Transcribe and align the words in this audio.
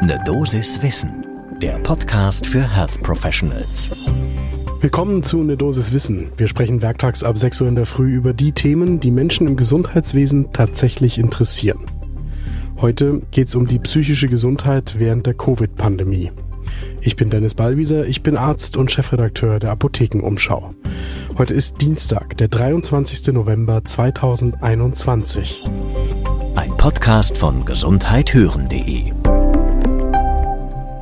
Ne 0.00 0.16
Dosis 0.24 0.80
Wissen, 0.80 1.26
der 1.60 1.76
Podcast 1.80 2.46
für 2.46 2.62
Health 2.62 3.02
Professionals. 3.02 3.90
Willkommen 4.80 5.24
zu 5.24 5.42
Ne 5.42 5.56
Dosis 5.56 5.92
Wissen. 5.92 6.30
Wir 6.36 6.46
sprechen 6.46 6.80
werktags 6.80 7.24
ab 7.24 7.36
6 7.36 7.62
Uhr 7.62 7.68
in 7.68 7.74
der 7.74 7.84
Früh 7.84 8.14
über 8.14 8.32
die 8.32 8.52
Themen, 8.52 9.00
die 9.00 9.10
Menschen 9.10 9.48
im 9.48 9.56
Gesundheitswesen 9.56 10.52
tatsächlich 10.52 11.18
interessieren. 11.18 11.84
Heute 12.80 13.22
geht 13.32 13.48
es 13.48 13.56
um 13.56 13.66
die 13.66 13.80
psychische 13.80 14.28
Gesundheit 14.28 14.94
während 14.98 15.26
der 15.26 15.34
Covid-Pandemie. 15.34 16.30
Ich 17.00 17.16
bin 17.16 17.28
Dennis 17.28 17.56
Ballwieser, 17.56 18.06
ich 18.06 18.22
bin 18.22 18.36
Arzt 18.36 18.76
und 18.76 18.92
Chefredakteur 18.92 19.58
der 19.58 19.72
Apothekenumschau. 19.72 20.74
Heute 21.36 21.54
ist 21.54 21.82
Dienstag, 21.82 22.36
der 22.38 22.46
23. 22.46 23.34
November 23.34 23.84
2021. 23.84 25.64
Ein 26.54 26.76
Podcast 26.76 27.36
von 27.36 27.64
gesundheithören.de 27.64 29.12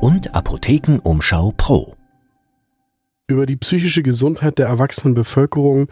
und 0.07 0.37
Apothekenumschau 0.37 1.53
Pro. 1.57 1.97
Über 3.27 3.45
die 3.45 3.57
psychische 3.57 4.05
Gesundheit 4.05 4.57
der 4.61 4.69
erwachsenen 4.69 5.17
Bevölkerung 5.17 5.89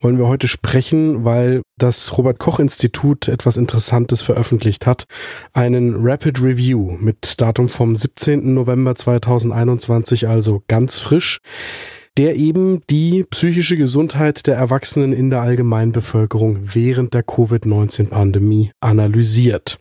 wollen 0.00 0.18
wir 0.18 0.26
heute 0.26 0.48
sprechen, 0.48 1.24
weil 1.24 1.62
das 1.78 2.18
Robert 2.18 2.40
Koch 2.40 2.58
Institut 2.58 3.28
etwas 3.28 3.56
Interessantes 3.56 4.20
veröffentlicht 4.20 4.84
hat. 4.84 5.04
Einen 5.52 5.94
Rapid 6.04 6.42
Review 6.42 6.96
mit 6.98 7.40
Datum 7.40 7.68
vom 7.68 7.94
17. 7.94 8.52
November 8.52 8.96
2021, 8.96 10.26
also 10.26 10.64
ganz 10.66 10.98
frisch, 10.98 11.38
der 12.18 12.34
eben 12.34 12.82
die 12.90 13.22
psychische 13.30 13.76
Gesundheit 13.76 14.48
der 14.48 14.56
Erwachsenen 14.56 15.12
in 15.12 15.30
der 15.30 15.40
Allgemeinbevölkerung 15.42 16.74
während 16.74 17.14
der 17.14 17.22
Covid-19-Pandemie 17.22 18.72
analysiert. 18.80 19.78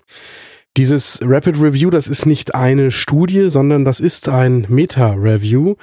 Dieses 0.78 1.20
Rapid 1.22 1.62
Review, 1.62 1.90
das 1.90 2.08
ist 2.08 2.26
nicht 2.26 2.56
eine 2.56 2.92
Studie, 2.92 3.50
sondern 3.50 3.84
das 3.84 4.00
ist 4.00 4.30
ein 4.30 4.66
Meta-Review, 4.70 5.76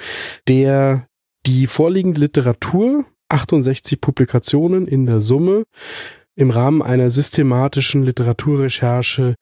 der 0.48 1.06
die 1.46 1.66
vorliegende 1.66 2.20
Literatur, 2.20 3.04
68 3.28 4.00
Publikationen 4.00 4.86
in 4.86 5.04
der 5.04 5.20
Summe, 5.20 5.64
im 6.36 6.50
Rahmen 6.50 6.80
einer 6.82 7.10
systematischen 7.10 8.02
Literaturrecherche 8.02 9.34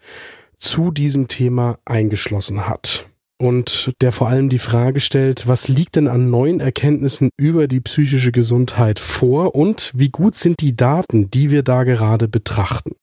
zu 0.56 0.90
diesem 0.90 1.28
Thema 1.28 1.78
eingeschlossen 1.84 2.66
hat. 2.66 3.06
Und 3.38 3.92
der 4.00 4.12
vor 4.12 4.28
allem 4.28 4.48
die 4.48 4.58
Frage 4.58 4.98
stellt, 4.98 5.46
was 5.46 5.68
liegt 5.68 5.96
denn 5.96 6.08
an 6.08 6.30
neuen 6.30 6.58
Erkenntnissen 6.58 7.28
über 7.36 7.68
die 7.68 7.80
psychische 7.80 8.32
Gesundheit 8.32 8.98
vor 8.98 9.54
und 9.54 9.92
wie 9.94 10.08
gut 10.08 10.34
sind 10.34 10.60
die 10.60 10.74
Daten, 10.74 11.30
die 11.30 11.50
wir 11.50 11.62
da 11.62 11.84
gerade 11.84 12.28
betrachten? 12.28 12.96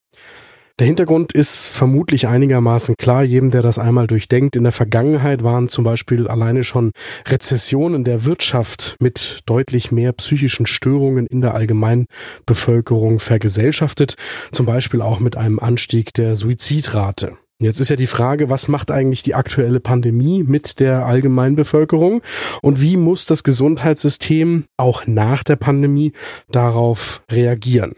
Der 0.79 0.87
Hintergrund 0.87 1.33
ist 1.33 1.67
vermutlich 1.67 2.27
einigermaßen 2.27 2.95
klar, 2.97 3.23
jedem, 3.23 3.51
der 3.51 3.61
das 3.61 3.77
einmal 3.77 4.07
durchdenkt. 4.07 4.55
In 4.55 4.63
der 4.63 4.71
Vergangenheit 4.71 5.43
waren 5.43 5.69
zum 5.69 5.83
Beispiel 5.83 6.27
alleine 6.27 6.63
schon 6.63 6.93
Rezessionen 7.27 8.03
der 8.03 8.25
Wirtschaft 8.25 8.95
mit 8.99 9.41
deutlich 9.45 9.91
mehr 9.91 10.13
psychischen 10.13 10.65
Störungen 10.65 11.27
in 11.27 11.41
der 11.41 11.53
Allgemeinbevölkerung 11.53 13.19
vergesellschaftet, 13.19 14.15
zum 14.51 14.65
Beispiel 14.65 15.03
auch 15.03 15.19
mit 15.19 15.37
einem 15.37 15.59
Anstieg 15.59 16.11
der 16.15 16.35
Suizidrate. 16.35 17.37
Jetzt 17.59 17.79
ist 17.79 17.89
ja 17.89 17.95
die 17.95 18.07
Frage, 18.07 18.49
was 18.49 18.67
macht 18.67 18.89
eigentlich 18.89 19.21
die 19.21 19.35
aktuelle 19.35 19.79
Pandemie 19.79 20.41
mit 20.41 20.79
der 20.79 21.05
Allgemeinbevölkerung 21.05 22.23
und 22.63 22.81
wie 22.81 22.97
muss 22.97 23.27
das 23.27 23.43
Gesundheitssystem 23.43 24.65
auch 24.77 25.05
nach 25.05 25.43
der 25.43 25.55
Pandemie 25.55 26.13
darauf 26.49 27.21
reagieren? 27.31 27.93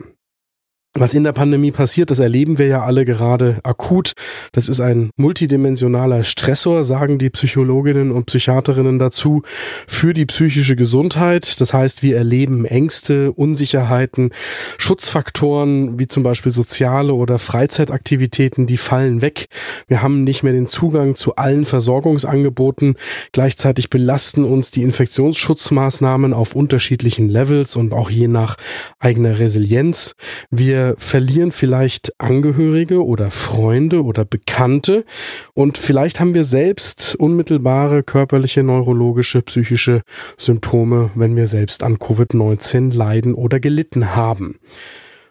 Was 0.97 1.13
in 1.13 1.25
der 1.25 1.33
Pandemie 1.33 1.71
passiert, 1.71 2.09
das 2.09 2.19
erleben 2.19 2.57
wir 2.57 2.67
ja 2.67 2.83
alle 2.83 3.03
gerade 3.03 3.59
akut. 3.63 4.13
Das 4.53 4.69
ist 4.69 4.79
ein 4.79 5.09
multidimensionaler 5.17 6.23
Stressor, 6.23 6.85
sagen 6.85 7.17
die 7.19 7.29
Psychologinnen 7.29 8.13
und 8.13 8.27
Psychiaterinnen 8.27 8.97
dazu, 8.97 9.41
für 9.89 10.13
die 10.13 10.25
psychische 10.25 10.77
Gesundheit. 10.77 11.59
Das 11.59 11.73
heißt, 11.73 12.01
wir 12.01 12.15
erleben 12.15 12.63
Ängste, 12.63 13.33
Unsicherheiten, 13.33 14.29
Schutzfaktoren 14.77 15.99
wie 15.99 16.07
zum 16.07 16.23
Beispiel 16.23 16.53
soziale 16.53 17.13
oder 17.13 17.39
Freizeitaktivitäten, 17.39 18.65
die 18.65 18.77
fallen 18.77 19.21
weg. 19.21 19.47
Wir 19.89 20.01
haben 20.01 20.23
nicht 20.23 20.43
mehr 20.43 20.53
den 20.53 20.67
Zugang 20.67 21.15
zu 21.15 21.35
allen 21.35 21.65
Versorgungsangeboten. 21.65 22.95
Gleichzeitig 23.33 23.89
belasten 23.89 24.45
uns 24.45 24.71
die 24.71 24.83
Infektionsschutzmaßnahmen 24.83 26.33
auf 26.33 26.55
unterschiedlichen 26.55 27.27
Levels 27.27 27.75
und 27.75 27.91
auch 27.91 28.09
je 28.09 28.29
nach 28.29 28.55
eigener 28.99 29.39
Resilienz. 29.39 30.15
Wir 30.49 30.84
verlieren 30.97 31.51
vielleicht 31.51 32.13
Angehörige 32.19 33.03
oder 33.03 33.31
Freunde 33.31 34.03
oder 34.03 34.25
Bekannte 34.25 35.05
und 35.53 35.77
vielleicht 35.77 36.19
haben 36.19 36.33
wir 36.33 36.43
selbst 36.43 37.15
unmittelbare 37.15 38.03
körperliche, 38.03 38.61
neurologische, 38.61 39.41
psychische 39.41 40.01
Symptome, 40.37 41.09
wenn 41.15 41.35
wir 41.35 41.47
selbst 41.47 41.81
an 41.81 41.97
Covid-19 41.97 42.93
leiden 42.93 43.33
oder 43.33 43.59
gelitten 43.59 44.15
haben. 44.15 44.59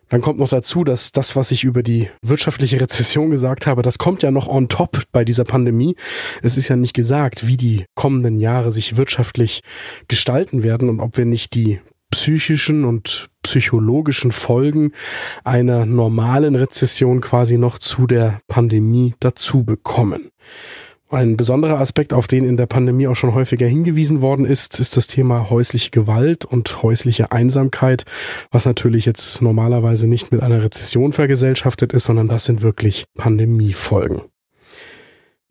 Dann 0.09 0.21
kommt 0.21 0.39
noch 0.39 0.49
dazu, 0.49 0.85
dass 0.85 1.13
das, 1.13 1.35
was 1.35 1.51
ich 1.51 1.65
über 1.65 1.83
die 1.83 2.09
wirtschaftliche 2.23 2.81
Rezession 2.81 3.31
gesagt 3.31 3.67
habe, 3.67 3.83
das 3.83 3.99
kommt 3.99 4.23
ja 4.23 4.31
noch 4.31 4.49
on 4.49 4.69
top 4.69 5.03
bei 5.13 5.25
dieser 5.25 5.45
Pandemie. 5.45 5.97
Es 6.43 6.57
ist 6.57 6.69
ja 6.69 6.77
nicht 6.77 6.95
gesagt, 6.95 7.47
wie 7.47 7.57
die 7.57 7.85
kommenden 7.95 8.39
Jahre 8.39 8.71
sich 8.71 8.97
wirtschaftlich 8.97 9.63
gestalten 10.09 10.63
werden 10.63 10.89
und 10.89 11.01
ob 11.01 11.17
wir 11.17 11.25
nicht 11.25 11.55
die 11.55 11.81
psychischen 12.11 12.85
und 12.85 13.29
psychologischen 13.45 14.33
Folgen 14.33 14.93
einer 15.45 15.87
normalen 15.87 16.57
Rezession 16.57 17.21
quasi 17.21 17.57
noch 17.57 17.79
zu 17.79 18.07
der 18.07 18.41
Pandemie 18.49 19.15
dazu 19.21 19.63
bekommen. 19.63 20.31
Ein 21.11 21.37
besonderer 21.37 21.79
Aspekt, 21.79 22.13
auf 22.13 22.27
den 22.27 22.45
in 22.45 22.57
der 22.57 22.67
Pandemie 22.67 23.07
auch 23.07 23.15
schon 23.15 23.35
häufiger 23.35 23.69
hingewiesen 23.69 24.21
worden 24.21 24.47
ist, 24.47 24.81
ist 24.81 24.97
das 24.97 25.07
Thema 25.07 25.49
häusliche 25.49 25.91
Gewalt 25.91 26.45
und 26.45 26.83
häusliche 26.83 27.31
Einsamkeit, 27.31 28.05
was 28.51 28.67
natürlich 28.67 29.05
jetzt 29.05 29.41
normalerweise 29.41 30.09
nicht 30.09 30.33
mit 30.33 30.43
einer 30.43 30.63
Rezession 30.63 31.13
vergesellschaftet 31.13 31.93
ist, 31.93 32.05
sondern 32.05 32.27
das 32.27 32.47
sind 32.47 32.63
wirklich 32.63 33.05
Pandemiefolgen. 33.17 34.23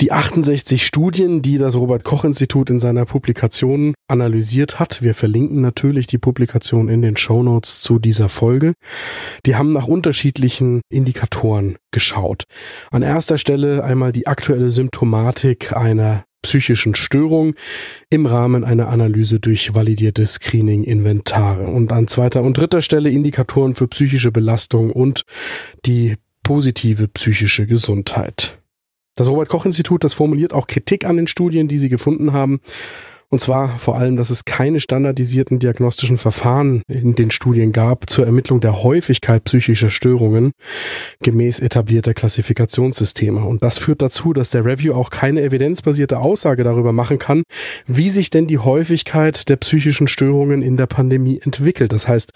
Die 0.02 0.12
68 0.12 0.86
Studien, 0.86 1.42
die 1.42 1.58
das 1.58 1.76
Robert 1.76 2.04
Koch 2.04 2.26
Institut 2.26 2.70
in 2.70 2.80
seiner 2.80 3.06
Publikation 3.06 3.94
analysiert 4.08 4.80
hat, 4.80 5.02
wir 5.02 5.14
verlinken 5.14 5.62
natürlich 5.62 6.08
die 6.08 6.18
Publikation 6.18 6.90
in 6.90 7.02
den 7.02 7.16
Show 7.16 7.44
Notes 7.44 7.82
zu 7.82 8.00
dieser 8.00 8.28
Folge, 8.28 8.74
die 9.46 9.56
haben 9.56 9.72
nach 9.72 9.88
unterschiedlichen 9.88 10.82
Indikatoren 10.90 11.78
geschaut. 11.92 12.44
An 12.92 13.02
erster 13.02 13.38
Stelle 13.38 13.84
einmal 13.84 14.12
die 14.12 14.28
aktuelle 14.28 14.72
Symptomatik 14.72 15.74
einer 15.74 16.26
psychischen 16.42 16.96
Störung 16.96 17.56
im 18.10 18.26
Rahmen 18.26 18.64
einer 18.64 18.90
Analyse 18.90 19.40
durch 19.40 19.74
validierte 19.74 20.28
Screening-Inventare. 20.28 21.68
Und 21.68 21.92
an 21.92 22.08
zweiter 22.08 22.44
und 22.44 22.58
dritter 22.58 22.82
Stelle 22.82 23.10
Indikatoren 23.10 23.76
für 23.76 23.88
psychische 23.88 24.32
Belastung 24.32 24.92
und 24.92 25.22
die 25.86 26.16
positive 26.44 27.08
psychische 27.08 27.66
Gesundheit. 27.66 28.60
Das 29.16 29.28
Robert 29.28 29.50
Koch 29.50 29.66
Institut, 29.66 30.04
das 30.04 30.14
formuliert 30.14 30.54
auch 30.54 30.68
Kritik 30.68 31.06
an 31.06 31.18
den 31.18 31.28
Studien, 31.28 31.68
die 31.68 31.78
sie 31.78 31.90
gefunden 31.90 32.34
haben. 32.34 32.62
Und 33.34 33.40
zwar 33.40 33.80
vor 33.80 33.98
allem, 33.98 34.16
dass 34.16 34.30
es 34.30 34.46
keine 34.46 34.80
standardisierten 34.80 35.58
diagnostischen 35.58 36.20
Verfahren 36.20 36.84
in 36.88 37.16
den 37.16 37.32
Studien 37.32 37.72
gab 37.72 38.08
zur 38.08 38.28
Ermittlung 38.28 38.60
der 38.60 38.84
Häufigkeit 38.84 39.44
psychischer 39.46 39.90
Störungen 39.90 40.52
gemäß 41.24 41.60
etablierter 41.60 42.14
Klassifikationssysteme. 42.14 43.44
Und 43.44 43.64
das 43.64 43.80
führt 43.80 44.04
dazu, 44.04 44.34
dass 44.34 44.52
der 44.52 44.66
Review 44.66 44.94
auch 44.94 45.10
keine 45.10 45.42
evidenzbasierte 45.42 46.20
Aussage 46.20 46.64
darüber 46.64 46.94
machen 46.94 47.18
kann, 47.18 47.42
wie 47.88 48.12
sich 48.12 48.30
denn 48.30 48.46
die 48.46 48.60
Häufigkeit 48.60 49.50
der 49.50 49.56
psychischen 49.56 50.08
Störungen 50.08 50.62
in 50.62 50.78
der 50.78 50.86
Pandemie 50.86 51.40
entwickelt. 51.44 51.92
Das 51.92 52.08
heißt, 52.08 52.34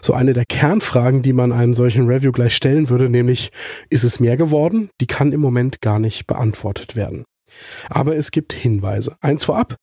so 0.00 0.14
eine 0.14 0.32
der 0.32 0.46
Kernfragen, 0.46 1.22
die 1.22 1.32
man 1.32 1.52
einem 1.52 1.74
solchen 1.74 2.08
Review 2.08 2.32
gleich 2.32 2.56
stellen 2.56 2.88
würde, 2.88 3.08
nämlich, 3.08 3.52
ist 3.88 4.02
es 4.02 4.18
mehr 4.18 4.36
geworden? 4.36 4.90
Die 5.00 5.06
kann 5.06 5.30
im 5.30 5.38
Moment 5.38 5.80
gar 5.80 6.00
nicht 6.00 6.26
beantwortet 6.26 6.96
werden. 6.96 7.24
Aber 7.88 8.16
es 8.16 8.30
gibt 8.30 8.52
Hinweise. 8.52 9.16
Eins 9.20 9.44
vorab. 9.44 9.76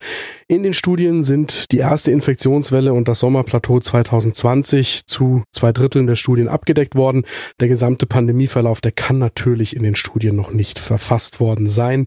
In 0.46 0.62
den 0.62 0.74
Studien 0.74 1.22
sind 1.22 1.72
die 1.72 1.78
erste 1.78 2.12
Infektionswelle 2.12 2.92
und 2.92 3.08
das 3.08 3.20
Sommerplateau 3.20 3.80
2020 3.80 5.06
zu 5.06 5.42
zwei 5.52 5.72
Dritteln 5.72 6.06
der 6.06 6.16
Studien 6.16 6.48
abgedeckt 6.48 6.94
worden. 6.94 7.24
Der 7.60 7.68
gesamte 7.68 8.06
Pandemieverlauf, 8.06 8.80
der 8.80 8.92
kann 8.92 9.18
natürlich 9.18 9.76
in 9.76 9.82
den 9.82 9.96
Studien 9.96 10.36
noch 10.36 10.52
nicht 10.52 10.78
verfasst 10.78 11.40
worden 11.40 11.68
sein. 11.68 12.04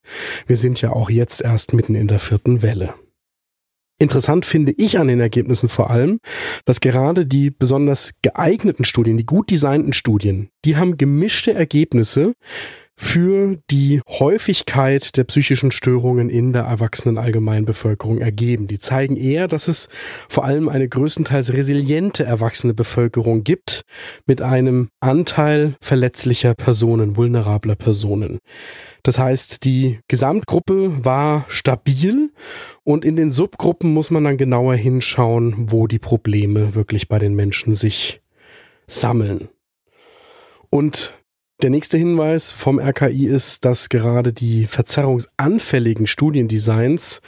Wir 0.48 0.58
sind 0.58 0.82
ja 0.82 0.92
auch 0.92 1.10
jetzt 1.10 1.42
erst 1.42 1.74
mitten 1.74 1.96
in 1.96 2.08
der 2.08 2.20
vierten 2.20 2.62
Welle. 2.62 2.94
Interessant 4.02 4.48
finde 4.48 4.74
ich 4.78 4.98
an 4.98 5.10
den 5.10 5.20
Ergebnissen 5.20 5.70
vor 5.70 5.92
allem, 5.92 6.20
dass 6.66 6.80
gerade 6.80 7.28
die 7.28 7.52
besonders 7.52 8.14
geeigneten 8.24 8.84
Studien, 8.84 9.16
die 9.16 9.28
gut 9.28 9.52
designten 9.52 9.94
Studien, 9.94 10.50
die 10.66 10.76
haben 10.76 10.98
gemischte 10.98 11.54
Ergebnisse 11.54 12.34
für 13.04 13.58
die 13.72 14.00
Häufigkeit 14.08 15.18
der 15.18 15.24
psychischen 15.24 15.72
Störungen 15.72 16.30
in 16.30 16.54
der 16.54 16.66
erwachsenen 16.66 17.18
Allgemeinbevölkerung 17.18 18.20
ergeben. 18.20 18.68
Die 18.68 18.78
zeigen 18.78 19.18
eher, 19.18 19.48
dass 19.48 19.68
es 19.68 19.90
vor 20.30 20.46
allem 20.46 20.70
eine 20.70 20.88
größtenteils 20.88 21.52
resiliente 21.52 22.24
erwachsene 22.24 22.76
Bevölkerung 22.76 23.44
gibt 23.44 23.82
mit 24.28 24.44
einem 24.44 24.90
Anteil 25.00 25.76
verletzlicher 25.82 26.54
Personen, 26.54 27.18
vulnerabler 27.18 27.76
Personen. 27.76 28.38
Das 29.02 29.18
heißt, 29.18 29.66
die 29.66 30.00
Gesamtgruppe 30.08 31.04
war 31.04 31.46
stabil 31.50 32.32
und 32.84 33.04
in 33.04 33.16
den 33.16 33.32
Subgruppen 33.32 33.92
muss 33.92 34.12
man 34.12 34.24
dann 34.24 34.38
genauer 34.38 34.76
hinschauen, 34.76 35.72
wo 35.72 35.88
die 35.88 36.00
Probleme 36.00 36.76
wirklich 36.76 37.08
bei 37.08 37.18
den 37.18 37.34
Menschen 37.34 37.74
sich 37.74 38.22
sammeln. 38.86 39.50
Und 40.70 41.16
der 41.62 41.70
nächste 41.70 41.98
Hinweis 41.98 42.52
vom 42.52 42.80
RKI 42.80 43.28
ist, 43.28 43.66
dass 43.66 43.90
gerade 43.90 44.34
die 44.34 44.66
verzerrungsanfälligen 44.66 46.08
Studiendesigns 46.08 47.22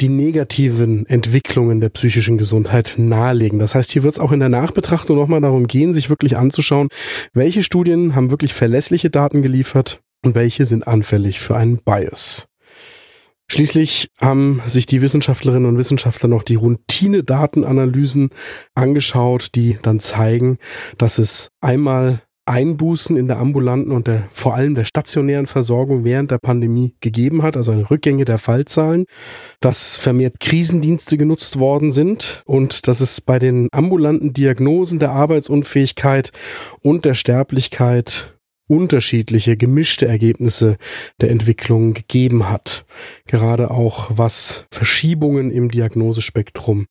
die 0.00 0.08
negativen 0.08 1.06
Entwicklungen 1.06 1.80
der 1.80 1.90
psychischen 1.90 2.38
Gesundheit 2.38 2.94
nahelegen. 2.96 3.58
Das 3.58 3.74
heißt, 3.74 3.90
hier 3.90 4.02
wird 4.02 4.14
es 4.14 4.20
auch 4.20 4.32
in 4.32 4.40
der 4.40 4.48
Nachbetrachtung 4.48 5.16
nochmal 5.16 5.40
darum 5.40 5.66
gehen, 5.66 5.94
sich 5.94 6.10
wirklich 6.10 6.36
anzuschauen, 6.36 6.88
welche 7.32 7.62
Studien 7.62 8.14
haben 8.14 8.30
wirklich 8.30 8.54
verlässliche 8.54 9.10
Daten 9.10 9.42
geliefert 9.42 10.00
und 10.24 10.34
welche 10.34 10.66
sind 10.66 10.86
anfällig 10.86 11.40
für 11.40 11.56
einen 11.56 11.78
Bias. 11.78 12.46
Schließlich 13.48 14.10
haben 14.20 14.60
sich 14.66 14.86
die 14.86 15.02
Wissenschaftlerinnen 15.02 15.68
und 15.68 15.78
Wissenschaftler 15.78 16.28
noch 16.28 16.42
die 16.42 16.56
Routine-Datenanalysen 16.56 18.30
angeschaut, 18.74 19.50
die 19.54 19.78
dann 19.82 20.00
zeigen, 20.00 20.58
dass 20.98 21.18
es 21.18 21.50
einmal 21.60 22.22
Einbußen 22.46 23.16
in 23.16 23.26
der 23.26 23.38
ambulanten 23.38 23.92
und 23.92 24.06
der, 24.06 24.28
vor 24.30 24.54
allem 24.54 24.74
der 24.74 24.84
stationären 24.84 25.46
Versorgung 25.46 26.04
während 26.04 26.30
der 26.30 26.38
Pandemie 26.38 26.94
gegeben 27.00 27.42
hat, 27.42 27.56
also 27.56 27.72
eine 27.72 27.90
Rückgänge 27.90 28.24
der 28.24 28.38
Fallzahlen, 28.38 29.06
dass 29.60 29.96
vermehrt 29.96 30.38
Krisendienste 30.38 31.16
genutzt 31.16 31.58
worden 31.58 31.90
sind 31.90 32.42
und 32.46 32.86
dass 32.86 33.00
es 33.00 33.20
bei 33.20 33.40
den 33.40 33.68
ambulanten 33.72 34.32
Diagnosen 34.32 35.00
der 35.00 35.10
Arbeitsunfähigkeit 35.10 36.30
und 36.82 37.04
der 37.04 37.14
Sterblichkeit 37.14 38.36
unterschiedliche, 38.68 39.56
gemischte 39.56 40.06
Ergebnisse 40.06 40.76
der 41.20 41.30
Entwicklung 41.30 41.94
gegeben 41.94 42.48
hat. 42.48 42.84
Gerade 43.26 43.70
auch 43.70 44.10
was 44.14 44.66
Verschiebungen 44.70 45.50
im 45.50 45.70
Diagnosespektrum 45.70 46.86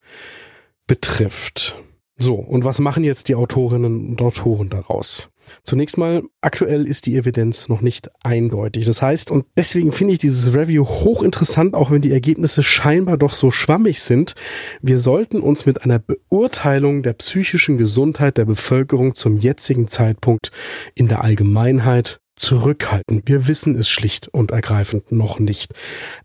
betrifft. 0.88 1.78
So, 2.18 2.36
und 2.36 2.64
was 2.64 2.80
machen 2.80 3.04
jetzt 3.04 3.28
die 3.28 3.36
Autorinnen 3.36 4.10
und 4.10 4.22
Autoren 4.22 4.70
daraus? 4.70 5.30
Zunächst 5.64 5.98
mal, 5.98 6.24
aktuell 6.42 6.88
ist 6.88 7.06
die 7.06 7.16
Evidenz 7.16 7.70
noch 7.70 7.82
nicht 7.82 8.10
eindeutig. 8.24 8.86
Das 8.86 9.02
heißt, 9.02 9.32
und 9.32 9.46
deswegen 9.56 9.92
finde 9.92 10.14
ich 10.14 10.20
dieses 10.20 10.54
Review 10.54 10.86
hochinteressant, 10.86 11.74
auch 11.74 11.92
wenn 11.92 12.02
die 12.02 12.12
Ergebnisse 12.12 12.64
scheinbar 12.64 13.18
doch 13.18 13.34
so 13.34 13.52
schwammig 13.52 14.02
sind. 14.02 14.34
Wir 14.82 15.00
sollten 15.00 15.42
uns 15.42 15.66
mit 15.66 15.84
einer 15.84 16.00
Beurteilung 16.00 17.04
der 17.04 17.14
psychischen 17.14 17.78
Gesundheit 17.78 18.38
der 18.38 18.46
Bevölkerung 18.46 19.14
zum 19.16 19.38
jetzigen 19.38 19.88
Zeitpunkt 19.88 20.52
in 20.96 21.08
der 21.08 21.24
Allgemeinheit 21.24 22.20
zurückhalten. 22.36 23.22
Wir 23.26 23.48
wissen 23.48 23.76
es 23.76 23.90
schlicht 23.90 24.28
und 24.28 24.52
ergreifend 24.52 25.12
noch 25.12 25.40
nicht. 25.40 25.74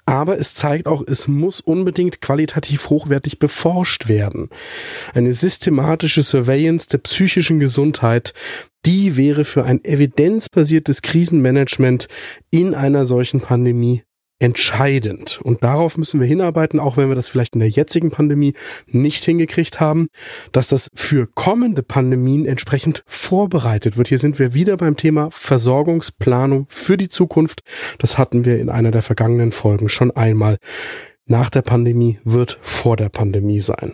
Aber 0.06 0.38
es 0.38 0.54
zeigt 0.54 0.86
auch, 0.86 1.04
es 1.06 1.28
muss 1.28 1.60
unbedingt 1.60 2.20
qualitativ 2.20 2.90
hochwertig 2.90 3.38
beforscht 3.38 4.08
werden. 4.08 4.50
Eine 5.14 5.32
systematische 5.32 6.22
Surveillance 6.22 6.88
der 6.88 6.98
psychischen 6.98 7.60
Gesundheit, 7.60 8.34
die 8.86 9.16
wäre 9.16 9.44
für 9.44 9.64
ein 9.64 9.84
evidenzbasiertes 9.84 11.02
Krisenmanagement 11.02 12.08
in 12.50 12.74
einer 12.74 13.04
solchen 13.04 13.40
Pandemie 13.40 14.02
entscheidend. 14.40 15.38
Und 15.44 15.62
darauf 15.62 15.96
müssen 15.96 16.18
wir 16.18 16.26
hinarbeiten, 16.26 16.80
auch 16.80 16.96
wenn 16.96 17.08
wir 17.08 17.14
das 17.14 17.28
vielleicht 17.28 17.54
in 17.54 17.60
der 17.60 17.68
jetzigen 17.68 18.10
Pandemie 18.10 18.54
nicht 18.86 19.24
hingekriegt 19.24 19.78
haben, 19.78 20.08
dass 20.50 20.66
das 20.66 20.88
für 20.94 21.28
kommende 21.28 21.82
Pandemien 21.82 22.46
entsprechend 22.46 23.04
vorbereitet 23.06 23.96
wird. 23.96 24.08
Hier 24.08 24.18
sind 24.18 24.38
wir 24.38 24.54
wieder 24.54 24.76
beim 24.78 24.96
Thema 24.96 25.28
Versorgungsplanung 25.30 26.66
für 26.68 26.96
die 26.96 27.08
Zukunft. 27.08 27.62
Das 27.98 28.18
hatten 28.18 28.44
wir 28.44 28.58
in 28.58 28.70
einer 28.70 28.90
der 28.90 29.02
vergangenen 29.02 29.52
Folgen 29.52 29.88
schon 29.88 30.10
einmal. 30.10 30.56
Nach 31.26 31.50
der 31.50 31.62
Pandemie 31.62 32.18
wird 32.24 32.58
vor 32.62 32.96
der 32.96 33.10
Pandemie 33.10 33.60
sein. 33.60 33.92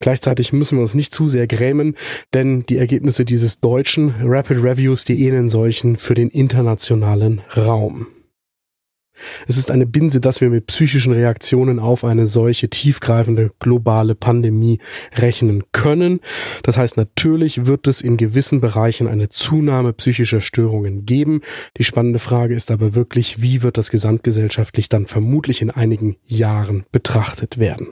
Gleichzeitig 0.00 0.52
müssen 0.52 0.76
wir 0.76 0.82
uns 0.82 0.94
nicht 0.94 1.14
zu 1.14 1.28
sehr 1.28 1.46
grämen, 1.46 1.94
denn 2.34 2.66
die 2.66 2.76
Ergebnisse 2.76 3.24
dieses 3.24 3.60
deutschen 3.60 4.14
Rapid 4.20 4.62
Reviews, 4.62 5.04
die 5.04 5.24
ähneln 5.24 5.48
solchen 5.48 5.96
für 5.96 6.14
den 6.14 6.28
internationalen 6.28 7.40
Raum. 7.56 8.08
Es 9.46 9.56
ist 9.56 9.70
eine 9.70 9.86
Binse, 9.86 10.20
dass 10.20 10.40
wir 10.40 10.50
mit 10.50 10.66
psychischen 10.66 11.12
Reaktionen 11.12 11.78
auf 11.78 12.04
eine 12.04 12.26
solche 12.26 12.68
tiefgreifende 12.68 13.50
globale 13.58 14.14
Pandemie 14.14 14.78
rechnen 15.14 15.64
können. 15.72 16.20
Das 16.62 16.76
heißt, 16.76 16.96
natürlich 16.96 17.66
wird 17.66 17.86
es 17.88 18.00
in 18.00 18.16
gewissen 18.16 18.60
Bereichen 18.60 19.08
eine 19.08 19.28
Zunahme 19.28 19.92
psychischer 19.92 20.40
Störungen 20.40 21.06
geben. 21.06 21.40
Die 21.76 21.84
spannende 21.84 22.18
Frage 22.18 22.54
ist 22.54 22.70
aber 22.70 22.94
wirklich, 22.94 23.42
wie 23.42 23.62
wird 23.62 23.78
das 23.78 23.90
gesamtgesellschaftlich 23.90 24.88
dann 24.88 25.06
vermutlich 25.06 25.62
in 25.62 25.70
einigen 25.70 26.16
Jahren 26.24 26.84
betrachtet 26.92 27.58
werden? 27.58 27.88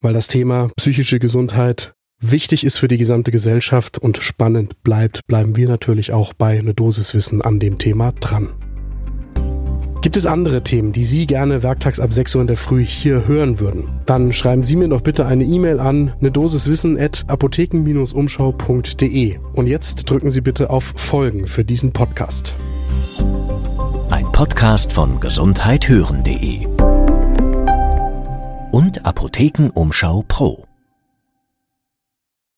Weil 0.00 0.14
das 0.14 0.28
Thema 0.28 0.70
psychische 0.76 1.18
Gesundheit 1.18 1.92
wichtig 2.20 2.64
ist 2.64 2.78
für 2.78 2.88
die 2.88 2.98
gesamte 2.98 3.30
Gesellschaft 3.30 3.98
und 3.98 4.18
spannend 4.22 4.82
bleibt, 4.82 5.26
bleiben 5.26 5.56
wir 5.56 5.68
natürlich 5.68 6.12
auch 6.12 6.32
bei 6.32 6.58
eine 6.58 6.74
Dosis 6.74 7.14
Wissen 7.14 7.42
an 7.42 7.58
dem 7.58 7.78
Thema 7.78 8.12
dran. 8.12 8.69
Gibt 10.02 10.16
es 10.16 10.24
andere 10.24 10.62
Themen, 10.62 10.92
die 10.92 11.04
Sie 11.04 11.26
gerne 11.26 11.62
werktags 11.62 12.00
ab 12.00 12.14
6 12.14 12.34
Uhr 12.34 12.40
in 12.40 12.46
der 12.46 12.56
Früh 12.56 12.82
hier 12.82 13.28
hören 13.28 13.60
würden? 13.60 14.00
Dann 14.06 14.32
schreiben 14.32 14.64
Sie 14.64 14.76
mir 14.76 14.88
doch 14.88 15.02
bitte 15.02 15.26
eine 15.26 15.44
E-Mail 15.44 15.78
an 15.78 16.14
eine 16.20 16.30
Dosis 16.30 16.68
Wissen 16.68 16.98
at 16.98 17.26
apotheken-umschau.de. 17.28 19.36
Und 19.52 19.66
jetzt 19.66 20.08
drücken 20.08 20.30
Sie 20.30 20.40
bitte 20.40 20.70
auf 20.70 20.94
Folgen 20.96 21.46
für 21.46 21.66
diesen 21.66 21.92
Podcast. 21.92 22.56
Ein 24.08 24.32
Podcast 24.32 24.90
von 24.90 25.20
gesundheithören.de 25.20 26.66
und 28.72 29.04
Apothekenumschau 29.04 30.24
Pro. 30.26 30.69